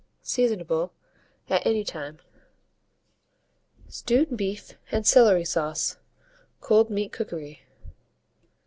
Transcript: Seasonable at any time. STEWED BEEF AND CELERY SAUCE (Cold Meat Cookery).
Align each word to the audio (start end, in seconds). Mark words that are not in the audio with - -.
Seasonable 0.23 0.93
at 1.47 1.63
any 1.63 1.83
time. 1.83 2.17
STEWED 3.87 4.35
BEEF 4.35 4.73
AND 4.91 5.05
CELERY 5.05 5.45
SAUCE 5.45 5.97
(Cold 6.59 6.89
Meat 6.89 7.11
Cookery). 7.11 7.61